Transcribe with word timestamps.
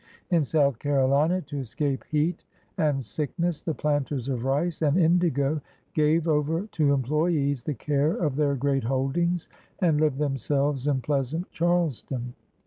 In 0.31 0.43
South 0.43 0.79
Carolina, 0.79 1.41
to 1.41 1.59
escape 1.59 2.03
heat 2.09 2.43
and 2.75 3.05
sickness, 3.05 3.61
the 3.61 3.75
planters 3.75 4.29
of 4.29 4.45
rice 4.45 4.81
and 4.81 4.97
indigo 4.97 5.61
gave 5.93 6.27
over 6.27 6.65
to 6.65 6.91
employees 6.91 7.61
the 7.61 7.75
care 7.75 8.15
of 8.15 8.35
their 8.35 8.55
great 8.55 8.85
holdings 8.85 9.47
and 9.77 10.01
lived 10.01 10.17
themselves 10.17 10.87
in 10.87 11.01
pleasant 11.01 11.51
Charleston. 11.51 12.33